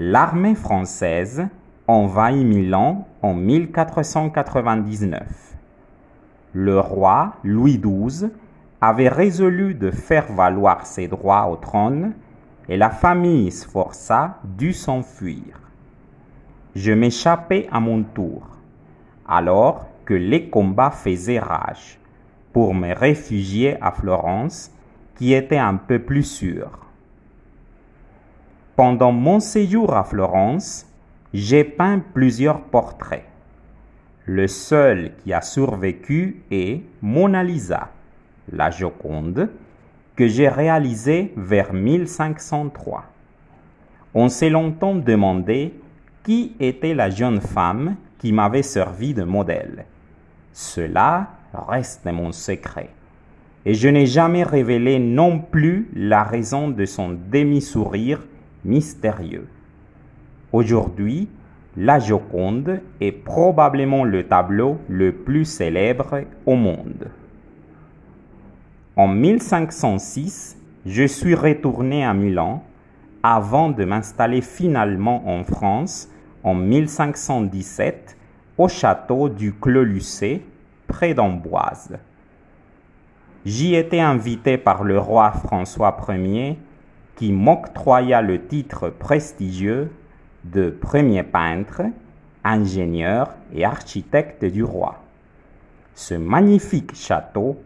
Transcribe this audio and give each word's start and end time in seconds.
L'armée 0.00 0.54
française 0.54 1.48
envahit 1.88 2.46
Milan 2.46 3.08
en 3.20 3.34
1499. 3.34 5.56
Le 6.52 6.78
roi 6.78 7.32
Louis 7.42 7.80
XII 7.80 8.30
avait 8.80 9.08
résolu 9.08 9.74
de 9.74 9.90
faire 9.90 10.32
valoir 10.32 10.86
ses 10.86 11.08
droits 11.08 11.48
au 11.48 11.56
trône 11.56 12.12
et 12.68 12.76
la 12.76 12.90
famille 12.90 13.50
Sforza 13.50 14.38
dut 14.44 14.72
s'enfuir. 14.72 15.60
Je 16.76 16.92
m'échappais 16.92 17.66
à 17.72 17.80
mon 17.80 18.04
tour, 18.04 18.46
alors 19.26 19.88
que 20.04 20.14
les 20.14 20.48
combats 20.48 20.92
faisaient 20.92 21.40
rage, 21.40 21.98
pour 22.52 22.72
me 22.72 22.94
réfugier 22.94 23.76
à 23.82 23.90
Florence, 23.90 24.70
qui 25.16 25.34
était 25.34 25.58
un 25.58 25.74
peu 25.74 25.98
plus 25.98 26.22
sûre. 26.22 26.87
Pendant 28.78 29.10
mon 29.10 29.40
séjour 29.40 29.92
à 29.92 30.04
Florence, 30.04 30.86
j'ai 31.34 31.64
peint 31.64 32.00
plusieurs 32.14 32.60
portraits. 32.60 33.24
Le 34.24 34.46
seul 34.46 35.14
qui 35.18 35.32
a 35.32 35.40
survécu 35.40 36.44
est 36.52 36.82
Mona 37.02 37.42
Lisa, 37.42 37.88
la 38.52 38.70
Joconde, 38.70 39.50
que 40.14 40.28
j'ai 40.28 40.48
réalisé 40.48 41.32
vers 41.36 41.72
1503. 41.72 43.02
On 44.14 44.28
s'est 44.28 44.48
longtemps 44.48 44.94
demandé 44.94 45.74
qui 46.22 46.52
était 46.60 46.94
la 46.94 47.10
jeune 47.10 47.40
femme 47.40 47.96
qui 48.18 48.30
m'avait 48.30 48.62
servi 48.62 49.12
de 49.12 49.24
modèle. 49.24 49.86
Cela 50.52 51.26
reste 51.52 52.04
mon 52.04 52.30
secret. 52.30 52.90
Et 53.66 53.74
je 53.74 53.88
n'ai 53.88 54.06
jamais 54.06 54.44
révélé 54.44 55.00
non 55.00 55.40
plus 55.40 55.88
la 55.96 56.22
raison 56.22 56.68
de 56.68 56.84
son 56.84 57.18
demi-sourire 57.28 58.20
mystérieux. 58.64 59.46
Aujourd'hui, 60.52 61.28
la 61.76 61.98
Joconde 61.98 62.80
est 63.00 63.12
probablement 63.12 64.04
le 64.04 64.26
tableau 64.26 64.78
le 64.88 65.12
plus 65.12 65.44
célèbre 65.44 66.22
au 66.46 66.56
monde. 66.56 67.08
En 68.96 69.06
1506, 69.06 70.56
je 70.86 71.04
suis 71.04 71.34
retourné 71.34 72.04
à 72.04 72.14
Milan 72.14 72.64
avant 73.22 73.68
de 73.68 73.84
m'installer 73.84 74.40
finalement 74.40 75.28
en 75.28 75.44
France 75.44 76.08
en 76.42 76.54
1517 76.54 78.16
au 78.56 78.68
château 78.68 79.28
du 79.28 79.52
Clos-Lucé, 79.52 80.42
près 80.86 81.14
d'Amboise. 81.14 81.96
J'y 83.44 83.76
étais 83.76 84.00
invité 84.00 84.58
par 84.58 84.82
le 84.82 84.98
roi 84.98 85.30
François 85.30 85.96
Ier 86.08 86.58
qui 87.18 87.32
m'octroya 87.32 88.22
le 88.22 88.46
titre 88.46 88.90
prestigieux 88.90 89.90
de 90.44 90.70
premier 90.70 91.24
peintre, 91.24 91.82
ingénieur 92.44 93.34
et 93.52 93.64
architecte 93.64 94.44
du 94.44 94.62
roi. 94.62 95.02
Ce 95.96 96.14
magnifique 96.14 96.94
château 96.94 97.56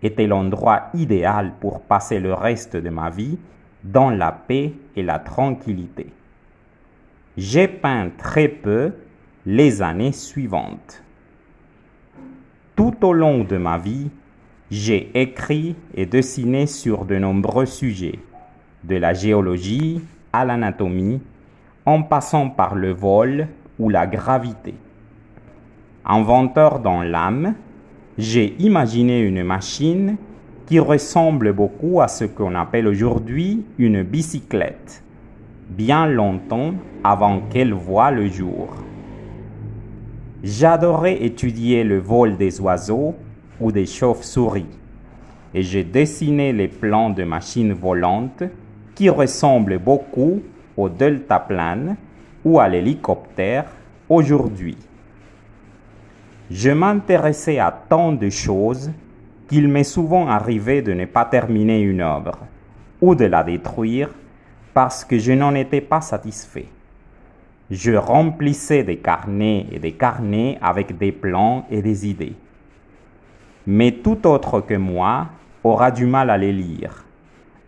était 0.00 0.28
l'endroit 0.28 0.90
idéal 0.94 1.54
pour 1.58 1.80
passer 1.80 2.20
le 2.20 2.32
reste 2.32 2.76
de 2.76 2.88
ma 2.88 3.10
vie 3.10 3.36
dans 3.82 4.10
la 4.10 4.30
paix 4.30 4.74
et 4.94 5.02
la 5.02 5.18
tranquillité. 5.18 6.12
J'ai 7.36 7.66
peint 7.66 8.10
très 8.16 8.46
peu 8.46 8.92
les 9.44 9.82
années 9.82 10.12
suivantes. 10.12 11.02
Tout 12.76 13.04
au 13.04 13.12
long 13.12 13.42
de 13.42 13.56
ma 13.56 13.76
vie, 13.76 14.08
j'ai 14.70 15.10
écrit 15.20 15.74
et 15.94 16.06
dessiné 16.06 16.68
sur 16.68 17.04
de 17.06 17.16
nombreux 17.16 17.66
sujets 17.66 18.20
de 18.84 18.96
la 18.96 19.14
géologie 19.14 20.00
à 20.32 20.44
l'anatomie, 20.44 21.20
en 21.86 22.02
passant 22.02 22.50
par 22.50 22.74
le 22.74 22.92
vol 22.92 23.48
ou 23.78 23.88
la 23.88 24.06
gravité. 24.06 24.74
Inventeur 26.04 26.80
dans 26.80 27.02
l'âme, 27.02 27.54
j'ai 28.18 28.54
imaginé 28.58 29.20
une 29.20 29.42
machine 29.42 30.16
qui 30.66 30.78
ressemble 30.78 31.52
beaucoup 31.52 32.00
à 32.00 32.08
ce 32.08 32.24
qu'on 32.24 32.54
appelle 32.54 32.86
aujourd'hui 32.86 33.64
une 33.78 34.02
bicyclette, 34.02 35.02
bien 35.68 36.06
longtemps 36.06 36.74
avant 37.02 37.40
qu'elle 37.50 37.72
voie 37.72 38.10
le 38.10 38.28
jour. 38.28 38.68
J'adorais 40.42 41.22
étudier 41.22 41.82
le 41.84 41.98
vol 41.98 42.36
des 42.36 42.60
oiseaux 42.60 43.14
ou 43.60 43.72
des 43.72 43.86
chauves-souris, 43.86 44.78
et 45.54 45.62
j'ai 45.62 45.84
dessiné 45.84 46.52
les 46.52 46.68
plans 46.68 47.10
de 47.10 47.24
machines 47.24 47.72
volantes 47.72 48.44
qui 49.00 49.08
ressemble 49.08 49.78
beaucoup 49.78 50.42
au 50.76 50.90
deltaplane 50.90 51.96
ou 52.44 52.60
à 52.60 52.68
l'hélicoptère 52.68 53.64
aujourd'hui. 54.10 54.76
Je 56.50 56.70
m'intéressais 56.70 57.58
à 57.58 57.70
tant 57.70 58.12
de 58.12 58.28
choses 58.28 58.90
qu'il 59.48 59.68
m'est 59.68 59.84
souvent 59.84 60.28
arrivé 60.28 60.82
de 60.82 60.92
ne 60.92 61.06
pas 61.06 61.24
terminer 61.24 61.80
une 61.80 62.02
œuvre 62.02 62.40
ou 63.00 63.14
de 63.14 63.24
la 63.24 63.42
détruire 63.42 64.10
parce 64.74 65.02
que 65.06 65.18
je 65.18 65.32
n'en 65.32 65.54
étais 65.54 65.80
pas 65.80 66.02
satisfait. 66.02 66.68
Je 67.70 67.92
remplissais 67.92 68.84
des 68.84 68.98
carnets 68.98 69.64
et 69.72 69.78
des 69.78 69.92
carnets 69.92 70.58
avec 70.60 70.98
des 70.98 71.12
plans 71.12 71.64
et 71.70 71.80
des 71.80 72.06
idées. 72.06 72.36
Mais 73.66 73.92
tout 73.92 74.26
autre 74.26 74.60
que 74.60 74.74
moi 74.74 75.28
aura 75.64 75.90
du 75.90 76.04
mal 76.04 76.28
à 76.28 76.36
les 76.36 76.52
lire 76.52 77.06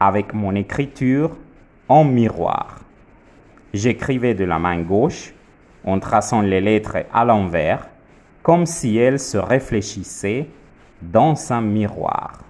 avec 0.00 0.34
mon 0.34 0.54
écriture 0.54 1.36
en 1.88 2.04
miroir. 2.04 2.80
J'écrivais 3.72 4.34
de 4.34 4.44
la 4.44 4.58
main 4.58 4.80
gauche 4.80 5.34
en 5.84 5.98
traçant 6.00 6.40
les 6.40 6.60
lettres 6.60 6.98
à 7.12 7.24
l'envers, 7.24 7.88
comme 8.42 8.66
si 8.66 8.96
elles 8.96 9.20
se 9.20 9.38
réfléchissaient 9.38 10.48
dans 11.02 11.52
un 11.52 11.60
miroir. 11.60 12.45